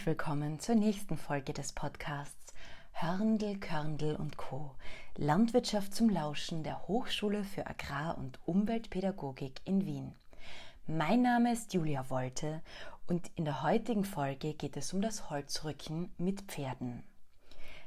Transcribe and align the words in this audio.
Herzlich 0.00 0.18
willkommen 0.18 0.58
zur 0.60 0.76
nächsten 0.76 1.18
Folge 1.18 1.52
des 1.52 1.74
Podcasts 1.74 2.54
Hörndl, 2.92 3.58
Körndl 3.58 4.16
und 4.16 4.38
Co. 4.38 4.74
Landwirtschaft 5.18 5.94
zum 5.94 6.08
Lauschen 6.08 6.62
der 6.62 6.88
Hochschule 6.88 7.44
für 7.44 7.66
Agrar- 7.66 8.16
und 8.16 8.38
Umweltpädagogik 8.46 9.60
in 9.66 9.84
Wien. 9.84 10.14
Mein 10.86 11.20
Name 11.20 11.52
ist 11.52 11.74
Julia 11.74 12.08
Wolte 12.08 12.62
und 13.08 13.30
in 13.34 13.44
der 13.44 13.62
heutigen 13.62 14.06
Folge 14.06 14.54
geht 14.54 14.78
es 14.78 14.94
um 14.94 15.02
das 15.02 15.28
Holzrücken 15.28 16.10
mit 16.16 16.40
Pferden. 16.50 17.02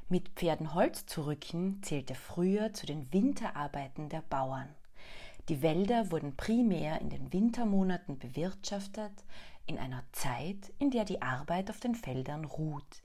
Mit 0.08 0.28
Pferden 0.36 0.72
Holz 0.72 1.06
zu 1.06 1.26
rücken 1.26 1.82
zählte 1.82 2.14
früher 2.14 2.72
zu 2.74 2.86
den 2.86 3.12
Winterarbeiten 3.12 4.08
der 4.08 4.22
Bauern. 4.30 4.68
Die 5.48 5.60
Wälder 5.60 6.10
wurden 6.10 6.36
primär 6.36 7.00
in 7.02 7.10
den 7.10 7.32
Wintermonaten 7.32 8.18
bewirtschaftet, 8.18 9.12
in 9.66 9.78
einer 9.78 10.02
Zeit, 10.12 10.72
in 10.78 10.90
der 10.90 11.04
die 11.04 11.20
Arbeit 11.20 11.68
auf 11.68 11.80
den 11.80 11.94
Feldern 11.94 12.44
ruht. 12.46 13.02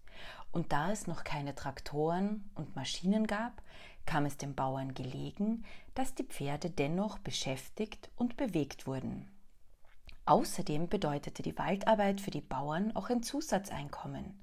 Und 0.51 0.71
da 0.71 0.91
es 0.91 1.05
noch 1.05 1.23
keine 1.23 1.53
Traktoren 1.53 2.49
und 2.55 2.75
Maschinen 2.75 3.27
gab, 3.27 3.61
kam 4.05 4.25
es 4.25 4.37
den 4.37 4.55
Bauern 4.55 4.93
gelegen, 4.93 5.65
dass 5.93 6.15
die 6.15 6.23
Pferde 6.23 6.69
dennoch 6.69 7.19
beschäftigt 7.19 8.09
und 8.15 8.37
bewegt 8.37 8.87
wurden. 8.87 9.29
Außerdem 10.25 10.87
bedeutete 10.87 11.43
die 11.43 11.57
Waldarbeit 11.57 12.21
für 12.21 12.31
die 12.31 12.41
Bauern 12.41 12.95
auch 12.95 13.09
ein 13.09 13.21
Zusatzeinkommen, 13.21 14.39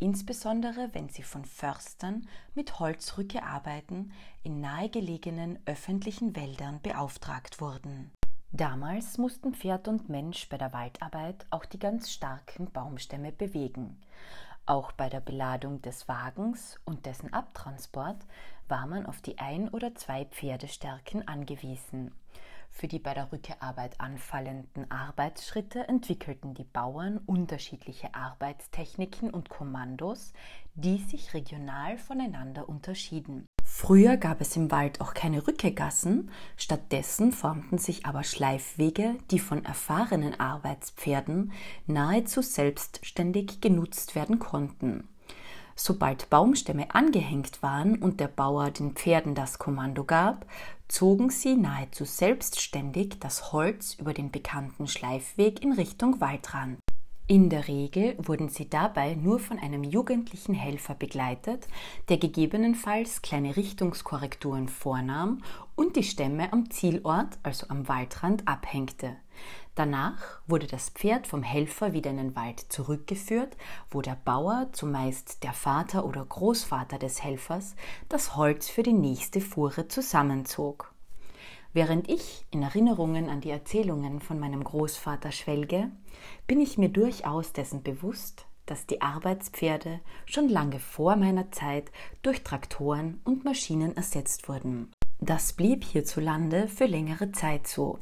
insbesondere 0.00 0.90
wenn 0.92 1.08
sie 1.08 1.22
von 1.22 1.44
Förstern 1.44 2.26
mit 2.54 2.78
Holzrücke 2.78 3.42
arbeiten 3.42 4.12
in 4.42 4.60
nahegelegenen 4.60 5.58
öffentlichen 5.66 6.34
Wäldern 6.34 6.80
beauftragt 6.82 7.60
wurden. 7.60 8.10
Damals 8.52 9.16
mussten 9.18 9.54
Pferd 9.54 9.86
und 9.86 10.08
Mensch 10.08 10.48
bei 10.48 10.58
der 10.58 10.72
Waldarbeit 10.72 11.46
auch 11.50 11.64
die 11.64 11.78
ganz 11.78 12.10
starken 12.10 12.70
Baumstämme 12.72 13.30
bewegen. 13.30 14.00
Auch 14.66 14.90
bei 14.92 15.08
der 15.08 15.20
Beladung 15.20 15.82
des 15.82 16.08
Wagens 16.08 16.78
und 16.84 17.06
dessen 17.06 17.32
Abtransport 17.32 18.18
war 18.68 18.86
man 18.86 19.06
auf 19.06 19.20
die 19.20 19.38
ein 19.38 19.68
oder 19.68 19.94
zwei 19.94 20.24
Pferdestärken 20.24 21.26
angewiesen. 21.28 22.12
Für 22.70 22.88
die 22.88 22.98
bei 22.98 23.12
der 23.12 23.30
Rückearbeit 23.30 24.00
anfallenden 24.00 24.90
Arbeitsschritte 24.90 25.86
entwickelten 25.88 26.54
die 26.54 26.64
Bauern 26.64 27.18
unterschiedliche 27.26 28.14
Arbeitstechniken 28.14 29.30
und 29.30 29.50
Kommandos, 29.50 30.32
die 30.74 30.98
sich 30.98 31.34
regional 31.34 31.98
voneinander 31.98 32.68
unterschieden. 32.68 33.46
Früher 33.64 34.16
gab 34.16 34.40
es 34.40 34.56
im 34.56 34.70
Wald 34.70 35.00
auch 35.00 35.14
keine 35.14 35.46
Rückegassen, 35.46 36.30
stattdessen 36.56 37.32
formten 37.32 37.78
sich 37.78 38.06
aber 38.06 38.24
Schleifwege, 38.24 39.16
die 39.30 39.38
von 39.38 39.64
erfahrenen 39.64 40.38
Arbeitspferden 40.38 41.52
nahezu 41.86 42.42
selbstständig 42.42 43.60
genutzt 43.60 44.14
werden 44.14 44.38
konnten. 44.38 45.08
Sobald 45.76 46.28
Baumstämme 46.28 46.94
angehängt 46.94 47.62
waren 47.62 47.96
und 47.96 48.20
der 48.20 48.28
Bauer 48.28 48.70
den 48.70 48.92
Pferden 48.92 49.34
das 49.34 49.58
Kommando 49.58 50.04
gab, 50.04 50.44
zogen 50.90 51.30
sie 51.30 51.54
nahezu 51.54 52.04
selbstständig 52.04 53.20
das 53.20 53.52
Holz 53.52 53.94
über 53.94 54.12
den 54.12 54.30
bekannten 54.30 54.86
Schleifweg 54.86 55.62
in 55.62 55.72
Richtung 55.72 56.20
Waldrand. 56.20 56.78
In 57.28 57.48
der 57.48 57.68
Regel 57.68 58.16
wurden 58.18 58.48
sie 58.48 58.68
dabei 58.68 59.14
nur 59.14 59.38
von 59.38 59.56
einem 59.60 59.84
jugendlichen 59.84 60.52
Helfer 60.52 60.96
begleitet, 60.96 61.68
der 62.08 62.16
gegebenenfalls 62.16 63.22
kleine 63.22 63.56
Richtungskorrekturen 63.56 64.66
vornahm 64.66 65.42
und 65.76 65.94
die 65.94 66.02
Stämme 66.02 66.52
am 66.52 66.70
Zielort, 66.72 67.38
also 67.44 67.68
am 67.68 67.86
Waldrand, 67.86 68.48
abhängte. 68.48 69.16
Danach 69.80 70.42
wurde 70.46 70.66
das 70.66 70.90
Pferd 70.90 71.26
vom 71.26 71.42
Helfer 71.42 71.94
wieder 71.94 72.10
in 72.10 72.18
den 72.18 72.36
Wald 72.36 72.60
zurückgeführt, 72.60 73.56
wo 73.90 74.02
der 74.02 74.14
Bauer, 74.26 74.68
zumeist 74.72 75.42
der 75.42 75.54
Vater 75.54 76.04
oder 76.04 76.22
Großvater 76.22 76.98
des 76.98 77.24
Helfers, 77.24 77.76
das 78.10 78.36
Holz 78.36 78.68
für 78.68 78.82
die 78.82 78.92
nächste 78.92 79.40
Fuhre 79.40 79.88
zusammenzog. 79.88 80.92
Während 81.72 82.10
ich 82.10 82.44
in 82.50 82.60
Erinnerungen 82.62 83.30
an 83.30 83.40
die 83.40 83.48
Erzählungen 83.48 84.20
von 84.20 84.38
meinem 84.38 84.64
Großvater 84.64 85.32
schwelge, 85.32 85.90
bin 86.46 86.60
ich 86.60 86.76
mir 86.76 86.90
durchaus 86.90 87.54
dessen 87.54 87.82
bewusst, 87.82 88.44
dass 88.66 88.84
die 88.84 89.00
Arbeitspferde 89.00 90.00
schon 90.26 90.50
lange 90.50 90.78
vor 90.78 91.16
meiner 91.16 91.52
Zeit 91.52 91.90
durch 92.20 92.42
Traktoren 92.42 93.22
und 93.24 93.46
Maschinen 93.46 93.96
ersetzt 93.96 94.46
wurden. 94.46 94.92
Das 95.22 95.52
blieb 95.52 95.84
hierzulande 95.84 96.66
für 96.66 96.86
längere 96.86 97.30
Zeit 97.30 97.66
so, 97.66 97.98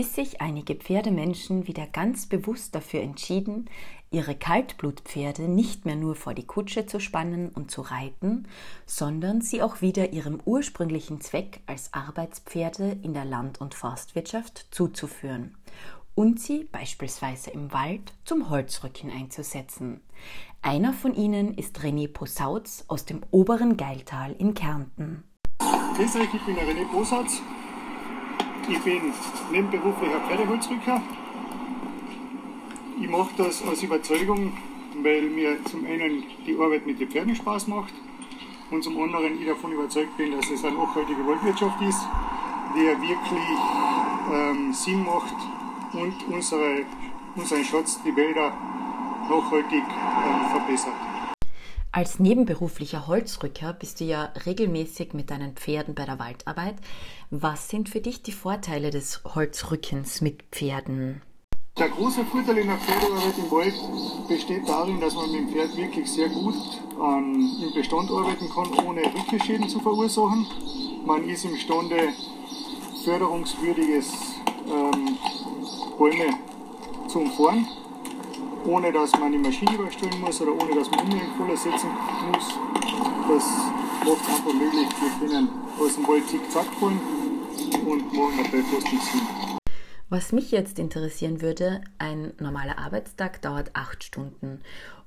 bis 0.00 0.14
sich 0.14 0.40
einige 0.40 0.76
Pferdemenschen 0.76 1.66
wieder 1.66 1.86
ganz 1.86 2.24
bewusst 2.24 2.74
dafür 2.74 3.02
entschieden, 3.02 3.68
ihre 4.10 4.34
Kaltblutpferde 4.34 5.42
nicht 5.42 5.84
mehr 5.84 5.94
nur 5.94 6.14
vor 6.14 6.32
die 6.32 6.46
Kutsche 6.46 6.86
zu 6.86 7.00
spannen 7.00 7.50
und 7.50 7.70
zu 7.70 7.82
reiten, 7.82 8.48
sondern 8.86 9.42
sie 9.42 9.60
auch 9.60 9.82
wieder 9.82 10.14
ihrem 10.14 10.40
ursprünglichen 10.46 11.20
Zweck 11.20 11.60
als 11.66 11.92
Arbeitspferde 11.92 12.96
in 13.02 13.12
der 13.12 13.26
Land- 13.26 13.60
und 13.60 13.74
Forstwirtschaft 13.74 14.68
zuzuführen 14.70 15.58
und 16.14 16.40
sie 16.40 16.64
beispielsweise 16.64 17.50
im 17.50 17.70
Wald 17.70 18.14
zum 18.24 18.48
Holzrücken 18.48 19.10
einzusetzen. 19.10 20.00
Einer 20.62 20.94
von 20.94 21.14
ihnen 21.14 21.52
ist 21.52 21.78
René 21.80 22.08
Posautz 22.08 22.86
aus 22.88 23.04
dem 23.04 23.20
oberen 23.32 23.76
Geiltal 23.76 24.34
in 24.38 24.54
Kärnten. 24.54 25.24
Grüß 25.58 26.14
ich 26.14 26.46
bin 26.46 26.54
der 26.54 26.64
René 26.64 26.90
Posautz. 26.90 27.42
Ich 28.70 28.78
bin 28.78 29.12
nebenberuflicher 29.50 30.20
Pferdeholzrücker 30.28 31.02
ich 33.00 33.08
mache 33.08 33.30
das 33.38 33.62
aus 33.66 33.82
Überzeugung, 33.82 34.52
weil 35.02 35.22
mir 35.22 35.64
zum 35.64 35.86
einen 35.86 36.22
die 36.46 36.54
Arbeit 36.54 36.86
mit 36.86 37.00
den 37.00 37.08
Pferden 37.08 37.34
Spaß 37.34 37.66
macht 37.68 37.94
und 38.70 38.84
zum 38.84 39.02
anderen 39.02 39.40
ich 39.40 39.46
davon 39.46 39.72
überzeugt 39.72 40.16
bin, 40.18 40.32
dass 40.32 40.50
es 40.50 40.64
eine 40.64 40.76
nachhaltige 40.76 41.26
Waldwirtschaft 41.26 41.80
ist, 41.80 42.06
die 42.76 42.86
wirklich 42.86 43.58
ähm, 44.32 44.72
Sinn 44.74 45.02
macht 45.02 45.34
und 45.94 46.14
unsere, 46.28 46.84
unseren 47.36 47.64
Schatz, 47.64 48.00
die 48.04 48.14
Wälder, 48.14 48.52
nachhaltig 49.30 49.82
ähm, 49.82 50.50
verbessert. 50.50 51.09
Als 51.92 52.20
nebenberuflicher 52.20 53.08
Holzrücker 53.08 53.72
bist 53.72 53.98
du 53.98 54.04
ja 54.04 54.32
regelmäßig 54.46 55.12
mit 55.12 55.30
deinen 55.30 55.56
Pferden 55.56 55.96
bei 55.96 56.04
der 56.04 56.20
Waldarbeit. 56.20 56.76
Was 57.30 57.68
sind 57.68 57.88
für 57.88 58.00
dich 58.00 58.22
die 58.22 58.30
Vorteile 58.30 58.90
des 58.90 59.22
Holzrückens 59.24 60.20
mit 60.20 60.44
Pferden? 60.52 61.20
Der 61.76 61.88
große 61.88 62.24
Vorteil 62.26 62.58
in 62.58 62.68
der 62.68 62.76
Pferdearbeit 62.76 63.38
im 63.38 63.50
Wald 63.50 63.74
besteht 64.28 64.68
darin, 64.68 65.00
dass 65.00 65.14
man 65.14 65.32
mit 65.32 65.40
dem 65.40 65.48
Pferd 65.48 65.76
wirklich 65.76 66.08
sehr 66.08 66.28
gut 66.28 66.54
ähm, 66.94 67.56
im 67.60 67.74
Bestand 67.74 68.08
arbeiten 68.08 68.48
kann, 68.50 68.86
ohne 68.86 69.02
Rückenschäden 69.02 69.68
zu 69.68 69.80
verursachen. 69.80 70.46
Man 71.04 71.28
ist 71.28 71.44
imstande, 71.44 72.10
förderungswürdiges 73.04 74.12
ähm, 74.68 75.18
Bäume 75.98 76.34
zu 77.08 77.18
umfahren, 77.18 77.66
ohne 78.64 78.92
dass 78.92 79.12
man 79.18 79.32
die 79.32 79.38
Maschine 79.38 79.74
überstellen 79.74 80.20
muss 80.20 80.40
oder 80.40 80.52
ohne 80.52 80.74
dass 80.74 80.90
man 80.90 81.00
Umwelt 81.00 81.30
voll 81.36 81.50
ersetzen 81.50 81.88
muss. 82.32 82.54
Das 83.28 83.44
macht 84.06 84.22
es 84.22 84.34
einfach 84.34 84.52
möglich, 84.52 84.88
wir 85.00 85.28
können 85.28 85.48
aus 85.78 85.94
dem 85.94 86.08
Wald 86.08 86.28
zickzack 86.28 86.66
fahren 86.78 87.00
und 87.86 88.12
machen 88.12 88.44
dabei 88.44 88.62
fast 88.62 88.92
nichts 88.92 89.08
hin. 89.08 89.20
Was 90.08 90.32
mich 90.32 90.50
jetzt 90.50 90.78
interessieren 90.78 91.40
würde, 91.40 91.82
ein 91.98 92.32
normaler 92.40 92.78
Arbeitstag 92.78 93.40
dauert 93.42 93.70
acht 93.74 94.02
Stunden. 94.02 94.60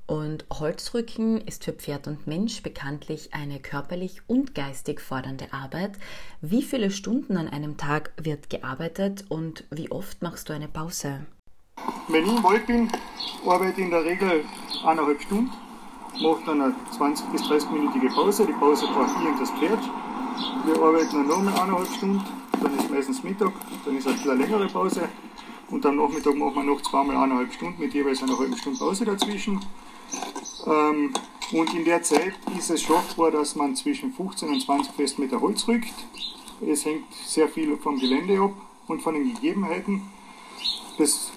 Und 0.06 0.46
Holzrücken 0.52 1.40
ist 1.42 1.64
für 1.64 1.74
Pferd 1.74 2.08
und 2.08 2.28
Mensch 2.28 2.62
bekanntlich 2.62 3.34
eine 3.34 3.60
körperlich 3.60 4.22
und 4.28 4.54
geistig 4.54 5.00
fordernde 5.00 5.52
Arbeit. 5.54 5.98
Wie 6.42 6.62
viele 6.62 6.92
Stunden 6.92 7.38
an 7.38 7.48
einem 7.48 7.78
Tag 7.78 8.12
wird 8.22 8.50
gearbeitet 8.50 9.26
und 9.30 9.66
wie 9.72 9.92
oft 9.92 10.22
machst 10.22 10.50
du 10.50 10.54
eine 10.54 10.68
Pause? 10.68 11.26
Wenn 12.08 12.26
ich 12.26 12.32
im 12.32 12.44
Wald 12.44 12.68
bin, 12.68 12.92
arbeite 13.46 13.80
ich 13.80 13.86
in 13.86 13.92
der 13.92 14.06
Regel 14.06 14.46
eineinhalb 14.86 15.22
Stunden, 15.22 15.52
mache 16.22 16.44
dann 16.46 16.62
eine 16.62 16.76
20 16.96 17.26
bis 17.32 17.42
30-minütige 17.44 18.14
Pause. 18.14 18.46
Die 18.46 18.54
Pause 18.54 18.88
brauche 18.88 19.12
ich 19.20 19.28
und 19.28 19.40
das 19.40 19.52
Pferd. 19.52 19.80
Wir 20.66 20.82
arbeiten 20.82 21.12
dann 21.12 21.28
nochmal 21.28 21.54
eineinhalb 21.54 21.88
Stunden 21.88 22.24
dann 22.64 22.78
ist 22.78 22.90
meistens 22.90 23.24
Mittag, 23.24 23.52
dann 23.86 23.98
ist 23.98 24.08
eine 24.08 24.34
längere 24.36 24.68
Pause 24.68 25.10
und 25.70 25.86
am 25.86 25.98
Nachmittag 25.98 26.36
machen 26.36 26.56
wir 26.56 26.64
noch 26.64 26.82
zweimal 26.82 27.18
eineinhalb 27.18 27.54
Stunden 27.54 27.82
mit 27.82 27.94
jeweils 27.94 28.24
einer 28.24 28.38
halben 28.38 28.58
Stunde 28.58 28.80
Pause 28.80 29.06
dazwischen. 29.06 29.60
Ähm, 30.66 31.14
und 31.52 31.74
in 31.74 31.84
der 31.84 32.02
Zeit 32.04 32.34
ist 32.58 32.70
es 32.70 32.82
schaffbar, 32.82 33.32
dass 33.32 33.56
man 33.56 33.76
zwischen 33.76 34.14
15 34.14 34.50
und 34.50 34.62
20 34.62 34.94
Festmeter 34.94 35.42
Holz 35.42 35.68
rückt. 35.68 35.94
Es 36.62 36.86
hängt 36.86 37.14
sehr 37.14 37.50
viel 37.50 37.76
vom 37.78 38.00
Gelände 38.00 38.40
ab 38.40 38.54
und 38.88 39.02
von 39.02 39.14
den 39.14 39.34
Gegebenheiten. 39.34 40.02
Das 40.98 41.33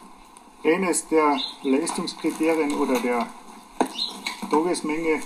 eines 0.66 1.06
der 1.08 1.38
Leistungskriterien 1.62 2.74
oder 2.74 3.00
der 3.00 3.26
Tagesmenge 4.50 5.20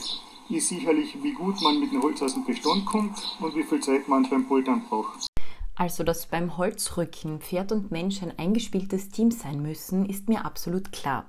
ist 0.48 0.69
sicherlich, 0.69 1.16
wie 1.22 1.32
gut 1.32 1.60
man 1.62 1.81
mit 1.81 1.92
dem 1.92 2.02
Holz 2.02 2.20
aus 2.22 2.34
dem 2.34 2.44
Bestand 2.44 2.84
kommt 2.84 3.16
und 3.40 3.54
wie 3.54 3.62
viel 3.62 3.81
Zeit 3.81 4.08
man 4.08 4.28
beim 4.28 4.46
Poltern 4.46 4.82
braucht. 4.88 5.26
Also, 5.76 6.04
dass 6.04 6.26
beim 6.26 6.58
Holzrücken 6.58 7.40
Pferd 7.40 7.72
und 7.72 7.90
Mensch 7.90 8.22
ein 8.22 8.38
eingespieltes 8.38 9.08
Team 9.08 9.31
sein 9.31 9.62
müssen, 9.62 10.04
ist 10.04 10.28
mir 10.28 10.44
absolut 10.44 10.92
klar. 10.92 11.25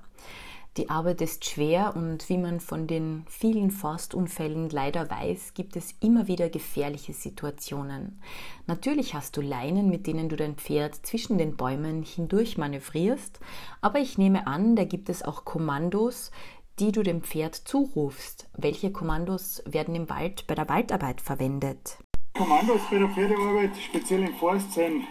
Die 0.78 0.88
Arbeit 0.88 1.20
ist 1.20 1.44
schwer 1.44 1.92
und 1.96 2.30
wie 2.30 2.38
man 2.38 2.58
von 2.58 2.86
den 2.86 3.26
vielen 3.28 3.70
Forstunfällen 3.70 4.70
leider 4.70 5.10
weiß, 5.10 5.52
gibt 5.52 5.76
es 5.76 5.94
immer 6.00 6.28
wieder 6.28 6.48
gefährliche 6.48 7.12
Situationen. 7.12 8.22
Natürlich 8.66 9.12
hast 9.12 9.36
du 9.36 9.42
Leinen, 9.42 9.90
mit 9.90 10.06
denen 10.06 10.30
du 10.30 10.36
dein 10.36 10.56
Pferd 10.56 10.94
zwischen 11.04 11.36
den 11.36 11.56
Bäumen 11.56 12.02
hindurch 12.02 12.56
manövrierst, 12.56 13.38
aber 13.82 13.98
ich 13.98 14.16
nehme 14.16 14.46
an, 14.46 14.74
da 14.74 14.84
gibt 14.84 15.10
es 15.10 15.22
auch 15.22 15.44
Kommandos, 15.44 16.30
die 16.78 16.90
du 16.90 17.02
dem 17.02 17.20
Pferd 17.20 17.54
zurufst. 17.54 18.48
Welche 18.56 18.90
Kommandos 18.90 19.62
werden 19.66 19.94
im 19.94 20.08
Wald 20.08 20.46
bei 20.46 20.54
der 20.54 20.70
Waldarbeit 20.70 21.20
verwendet? 21.20 21.98
Kommandos 22.32 22.80
bei 22.90 22.98
der 22.98 23.10
Pferdearbeit, 23.10 23.76
speziell 23.76 24.22
im 24.22 24.34
Forst, 24.36 24.72
sind 24.72 25.04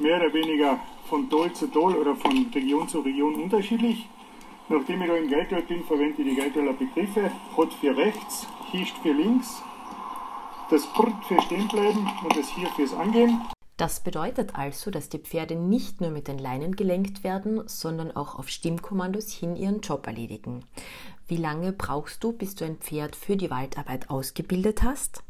mehr 0.00 0.16
oder 0.16 0.32
weniger 0.32 0.80
von 1.06 1.28
Tal 1.28 1.52
zu 1.52 1.66
Tal 1.66 1.94
oder 1.96 2.16
von 2.16 2.46
Region 2.54 2.88
zu 2.88 3.00
Region 3.00 3.34
unterschiedlich. 3.34 4.08
Nachdem 4.72 5.02
ich 5.02 5.08
da 5.08 5.16
im 5.16 5.28
Geldtal 5.28 5.62
bin, 5.62 5.84
verwende 5.84 6.22
ich 6.22 6.28
die 6.30 6.34
Geldtaler 6.34 6.72
Begriffe. 6.72 7.30
Hot 7.58 7.74
für 7.74 7.94
rechts, 7.94 8.46
Hischt 8.70 8.96
für 9.02 9.12
links, 9.12 9.62
das 10.70 10.86
Brrt 10.94 11.22
für 11.26 11.38
Stehenbleiben 11.42 12.08
und 12.24 12.34
das 12.34 12.48
Hier 12.48 12.68
fürs 12.68 12.94
Angehen. 12.94 13.42
Das 13.76 14.00
bedeutet 14.00 14.54
also, 14.54 14.90
dass 14.90 15.10
die 15.10 15.18
Pferde 15.18 15.56
nicht 15.56 16.00
nur 16.00 16.08
mit 16.08 16.26
den 16.26 16.38
Leinen 16.38 16.74
gelenkt 16.74 17.22
werden, 17.22 17.68
sondern 17.68 18.16
auch 18.16 18.38
auf 18.38 18.48
Stimmkommandos 18.48 19.30
hin 19.30 19.56
ihren 19.56 19.82
Job 19.82 20.06
erledigen. 20.06 20.64
Wie 21.28 21.36
lange 21.36 21.72
brauchst 21.72 22.24
du, 22.24 22.32
bis 22.32 22.54
du 22.54 22.64
ein 22.64 22.78
Pferd 22.78 23.14
für 23.14 23.36
die 23.36 23.50
Waldarbeit 23.50 24.08
ausgebildet 24.08 24.82
hast? 24.82 25.22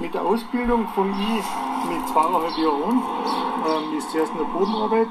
Mit 0.00 0.12
der 0.12 0.22
Ausbildung 0.22 0.88
fange 0.88 1.12
ich 1.12 1.88
mit 1.88 2.08
zweieinhalb 2.08 2.58
Jahren. 2.58 3.02
Ähm, 3.64 3.98
ist 3.98 4.10
zuerst 4.10 4.34
nur 4.34 4.46
Bodenarbeit 4.46 5.08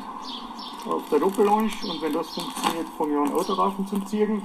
auf 0.86 1.04
der 1.10 1.20
Doppellange 1.20 1.70
und 1.84 2.02
wenn 2.02 2.14
das 2.14 2.30
funktioniert, 2.30 2.88
fange 2.98 3.14
ich 3.14 3.20
an 3.20 3.34
Autoraufen 3.34 3.88
zum 3.88 4.06
Ziehen. 4.06 4.42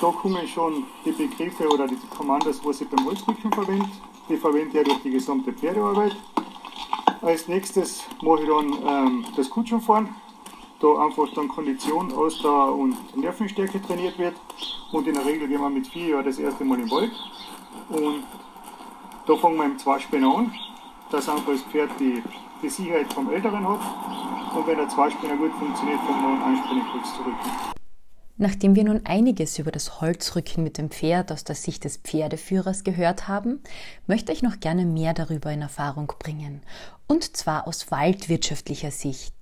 Da 0.00 0.08
kommen 0.08 0.46
schon 0.48 0.84
die 1.04 1.12
Begriffe 1.12 1.68
oder 1.68 1.86
die 1.86 1.96
Kommandos, 2.16 2.64
was 2.64 2.80
ich 2.80 2.88
beim 2.88 3.04
Holzrücken 3.06 3.52
verwende. 3.52 3.88
Die 4.28 4.36
verwende 4.36 4.78
ich 4.78 4.84
durch 4.84 5.02
die 5.02 5.10
gesamte 5.10 5.52
Pferdearbeit. 5.52 6.16
Als 7.22 7.48
nächstes 7.48 8.04
mache 8.22 8.42
ich 8.42 8.48
dann 8.48 8.78
ähm, 8.86 9.24
das 9.36 9.48
Kutschenfahren. 9.50 10.08
Da 10.80 11.04
einfach 11.04 11.28
dann 11.34 11.48
Kondition, 11.48 12.12
Ausdauer 12.12 12.76
und 12.76 13.16
Nervenstärke 13.16 13.80
trainiert 13.80 14.18
wird. 14.18 14.34
Und 14.92 15.06
in 15.06 15.14
der 15.14 15.24
Regel 15.24 15.48
gehen 15.48 15.60
wir 15.60 15.70
mit 15.70 15.86
vier 15.86 16.08
Jahren 16.08 16.24
das 16.24 16.38
erste 16.38 16.64
Mal 16.64 16.80
im 16.80 16.90
Wald. 16.90 17.12
Und 17.88 18.24
da 19.26 19.36
fangen 19.36 19.56
wir 19.56 19.64
im 19.64 19.78
Zweispänner 19.78 20.36
an, 20.36 20.54
dass 21.10 21.28
einfach 21.28 21.52
das 21.52 21.62
Pferd 21.62 21.90
die, 21.98 22.22
die 22.62 22.68
Sicherheit 22.68 23.12
vom 23.12 23.32
Älteren 23.32 23.66
hat. 23.66 23.80
Und 24.54 24.66
wenn 24.66 24.76
der 24.76 24.88
Zweispänner 24.88 25.36
gut 25.36 25.52
funktioniert, 25.52 26.00
wir 26.00 26.14
an, 26.14 26.42
einspännig 26.42 26.84
kurz 26.92 27.14
zurück. 27.14 27.34
Nachdem 28.38 28.74
wir 28.76 28.84
nun 28.84 29.06
einiges 29.06 29.58
über 29.58 29.70
das 29.70 30.00
Holzrücken 30.02 30.62
mit 30.62 30.76
dem 30.76 30.90
Pferd 30.90 31.32
aus 31.32 31.44
der 31.44 31.56
Sicht 31.56 31.84
des 31.84 31.96
Pferdeführers 31.96 32.84
gehört 32.84 33.28
haben, 33.28 33.62
möchte 34.06 34.30
ich 34.30 34.42
noch 34.42 34.60
gerne 34.60 34.84
mehr 34.84 35.14
darüber 35.14 35.50
in 35.52 35.62
Erfahrung 35.62 36.12
bringen. 36.18 36.62
Und 37.06 37.36
zwar 37.36 37.66
aus 37.66 37.90
waldwirtschaftlicher 37.90 38.90
Sicht. 38.90 39.34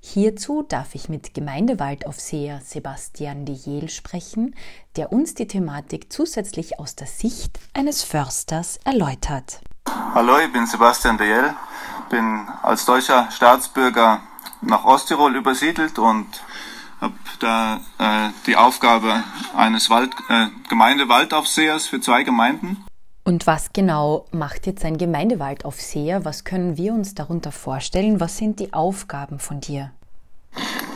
Hierzu 0.00 0.62
darf 0.62 0.94
ich 0.94 1.08
mit 1.08 1.32
Gemeindewaldaufseher 1.32 2.60
Sebastian 2.62 3.46
de 3.46 3.54
Jel 3.54 3.88
sprechen, 3.88 4.54
der 4.96 5.12
uns 5.12 5.32
die 5.32 5.46
Thematik 5.46 6.12
zusätzlich 6.12 6.78
aus 6.78 6.94
der 6.94 7.06
Sicht 7.06 7.58
eines 7.72 8.02
Försters 8.02 8.78
erläutert. 8.84 9.62
Hallo, 10.14 10.38
ich 10.38 10.52
bin 10.52 10.66
Sebastian 10.66 11.16
de 11.16 11.26
Jel, 11.26 11.54
bin 12.12 12.46
als 12.62 12.84
deutscher 12.84 13.28
Staatsbürger 13.30 14.20
nach 14.60 14.84
Osttirol 14.84 15.34
übersiedelt 15.34 15.98
und 15.98 16.26
habe 17.00 17.14
da 17.40 17.80
äh, 17.98 18.30
die 18.46 18.54
Aufgabe 18.54 19.24
eines 19.56 19.88
Wald, 19.88 20.10
äh, 20.28 20.48
Gemeindewaldaufsehers 20.68 21.86
für 21.86 22.00
zwei 22.00 22.22
Gemeinden. 22.22 22.84
Und 23.24 23.46
was 23.46 23.72
genau 23.72 24.26
macht 24.30 24.66
jetzt 24.66 24.84
ein 24.84 24.98
Gemeindewaldaufseher? 24.98 26.24
Was 26.24 26.44
können 26.44 26.76
wir 26.76 26.92
uns 26.92 27.14
darunter 27.14 27.50
vorstellen? 27.50 28.20
Was 28.20 28.36
sind 28.36 28.60
die 28.60 28.74
Aufgaben 28.74 29.38
von 29.38 29.60
dir? 29.60 29.90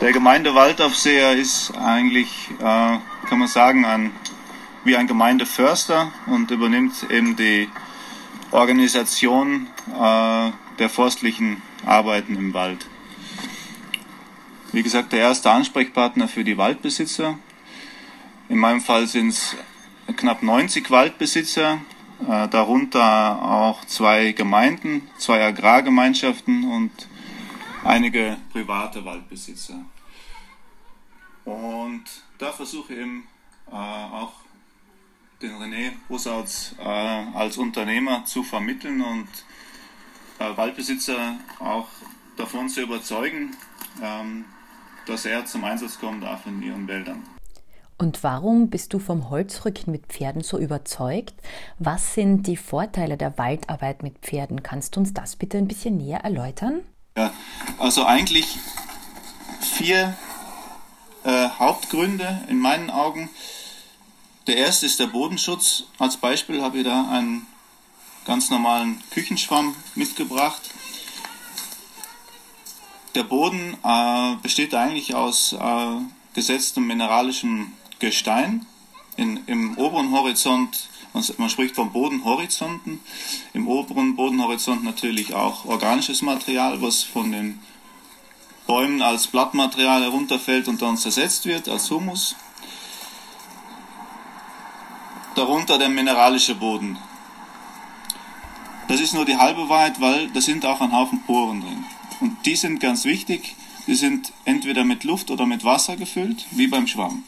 Der 0.01 0.11
Gemeindewaldaufseher 0.11 1.35
ist 1.35 1.73
eigentlich, 1.75 2.51
äh, 2.59 2.61
kann 2.61 3.39
man 3.39 3.47
sagen, 3.47 3.85
ein, 3.85 4.11
wie 4.83 4.95
ein 4.95 5.07
Gemeindeförster 5.07 6.11
und 6.27 6.51
übernimmt 6.51 7.09
eben 7.09 7.35
die 7.35 7.69
Organisation 8.51 9.67
äh, 9.99 10.51
der 10.79 10.89
forstlichen 10.89 11.61
Arbeiten 11.85 12.35
im 12.35 12.53
Wald. 12.53 12.85
Wie 14.71 14.83
gesagt, 14.83 15.13
der 15.13 15.19
erste 15.19 15.49
Ansprechpartner 15.49 16.27
für 16.27 16.43
die 16.43 16.57
Waldbesitzer. 16.57 17.39
In 18.49 18.57
meinem 18.57 18.81
Fall 18.81 19.07
sind 19.07 19.29
es 19.29 19.55
knapp 20.15 20.43
90 20.43 20.89
Waldbesitzer, 20.91 21.79
äh, 22.27 22.47
darunter 22.47 23.41
auch 23.41 23.85
zwei 23.85 24.31
Gemeinden, 24.31 25.09
zwei 25.17 25.43
Agrargemeinschaften 25.43 26.69
und 26.69 26.91
einige 27.83 28.37
private 28.51 29.03
Waldbesitzer. 29.03 29.85
Und 31.45 32.03
da 32.37 32.51
versuche 32.51 32.93
ich 32.93 32.99
eben 32.99 33.27
äh, 33.71 33.75
auch 33.75 34.33
den 35.41 35.51
René 35.51 35.91
Rusautz 36.09 36.75
äh, 36.79 36.83
als 36.83 37.57
Unternehmer 37.57 38.25
zu 38.25 38.43
vermitteln 38.43 39.01
und 39.01 39.27
Waldbesitzer 40.39 41.37
auch 41.59 41.87
davon 42.37 42.69
zu 42.69 42.81
überzeugen, 42.81 43.55
ähm, 44.01 44.45
dass 45.05 45.25
er 45.25 45.45
zum 45.45 45.63
Einsatz 45.63 45.99
kommen 45.99 46.21
darf 46.21 46.45
in 46.45 46.61
ihren 46.61 46.87
Wäldern. 46.87 47.23
Und 47.99 48.23
warum 48.23 48.69
bist 48.69 48.93
du 48.93 48.99
vom 48.99 49.31
Holzrücken 49.31 49.91
mit 49.91 50.05
Pferden 50.07 50.43
so 50.43 50.59
überzeugt? 50.59 51.33
Was 51.79 52.13
sind 52.13 52.45
die 52.45 52.57
Vorteile 52.57 53.17
der 53.17 53.39
Waldarbeit 53.39 54.03
mit 54.03 54.19
Pferden? 54.19 54.61
Kannst 54.61 54.95
du 54.95 54.99
uns 54.99 55.13
das 55.13 55.35
bitte 55.35 55.57
ein 55.57 55.67
bisschen 55.67 55.97
näher 55.97 56.19
erläutern? 56.19 56.81
Ja, 57.17 57.33
also 57.79 58.05
eigentlich 58.05 58.59
vier 59.61 60.15
äh, 61.23 61.49
Hauptgründe 61.57 62.41
in 62.49 62.59
meinen 62.59 62.91
Augen. 62.91 63.29
Der 64.45 64.57
erste 64.57 64.85
ist 64.85 64.99
der 64.99 65.07
Bodenschutz. 65.07 65.85
Als 65.97 66.17
Beispiel 66.17 66.61
habe 66.61 66.77
ich 66.77 66.83
da 66.83 67.09
einen 67.09 67.47
ganz 68.27 68.49
normalen 68.49 69.01
Küchenschwamm 69.11 69.73
mitgebracht. 69.95 70.61
Der 73.15 73.23
Boden 73.23 73.77
äh, 73.83 74.35
besteht 74.43 74.75
eigentlich 74.75 75.15
aus 75.15 75.53
äh, 75.53 76.01
gesetztem 76.33 76.85
mineralischem 76.85 77.71
Gestein. 77.99 78.65
In, 79.15 79.39
Im 79.47 79.77
oberen 79.77 80.11
Horizont, 80.11 80.89
man 81.37 81.49
spricht 81.49 81.75
von 81.75 81.91
Bodenhorizonten, 81.91 82.99
im 83.53 83.67
oberen 83.67 84.15
Bodenhorizont 84.17 84.83
natürlich 84.83 85.33
auch 85.33 85.65
organisches 85.65 86.21
Material, 86.21 86.81
was 86.81 87.01
von 87.01 87.31
den 87.31 87.59
Bäumen 88.67 89.01
als 89.01 89.27
Blattmaterial 89.27 90.03
herunterfällt 90.03 90.67
und 90.67 90.81
dann 90.81 90.97
zersetzt 90.97 91.45
wird 91.45 91.69
als 91.69 91.89
Humus. 91.89 92.35
Darunter 95.33 95.77
der 95.79 95.89
mineralische 95.89 96.55
Boden. 96.55 96.99
Das 98.87 99.01
ist 99.01 99.13
nur 99.13 99.25
die 99.25 99.35
halbe 99.35 99.67
Wahrheit, 99.67 99.99
weil 99.99 100.29
da 100.29 100.39
sind 100.39 100.65
auch 100.65 100.79
ein 100.79 100.93
Haufen 100.93 101.21
Poren 101.23 101.61
drin. 101.61 101.85
Und 102.21 102.45
die 102.45 102.55
sind 102.55 102.79
ganz 102.79 103.03
wichtig. 103.03 103.55
Die 103.85 103.95
sind 103.95 104.31
entweder 104.45 104.83
mit 104.83 105.03
Luft 105.03 105.29
oder 105.29 105.45
mit 105.45 105.63
Wasser 105.63 105.97
gefüllt, 105.97 106.45
wie 106.51 106.67
beim 106.67 106.87
Schwamm. 106.87 107.23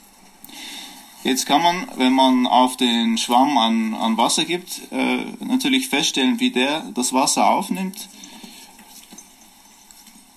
Jetzt 1.23 1.45
kann 1.45 1.61
man, 1.61 1.87
wenn 1.97 2.13
man 2.13 2.47
auf 2.47 2.77
den 2.77 3.17
Schwamm 3.17 3.57
an, 3.57 3.93
an 3.93 4.17
Wasser 4.17 4.45
gibt, 4.45 4.81
äh, 4.91 5.25
natürlich 5.43 5.89
feststellen, 5.89 6.39
wie 6.39 6.51
der 6.51 6.81
das 6.93 7.11
Wasser 7.11 7.49
aufnimmt 7.49 8.07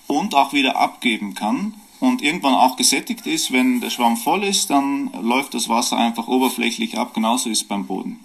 und 0.08 0.34
auch 0.34 0.52
wieder 0.52 0.76
abgeben 0.76 1.34
kann 1.34 1.74
und 2.00 2.20
irgendwann 2.20 2.54
auch 2.54 2.76
gesättigt 2.76 3.26
ist. 3.28 3.52
Wenn 3.52 3.80
der 3.80 3.90
Schwamm 3.90 4.16
voll 4.16 4.42
ist, 4.42 4.70
dann 4.70 5.10
läuft 5.22 5.54
das 5.54 5.68
Wasser 5.68 5.98
einfach 5.98 6.26
oberflächlich 6.26 6.98
ab, 6.98 7.14
genauso 7.14 7.48
ist 7.48 7.62
es 7.62 7.68
beim 7.68 7.86
Boden. 7.86 8.18